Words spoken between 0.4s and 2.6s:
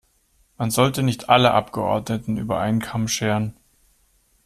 Man sollte nicht alle Abgeordneten über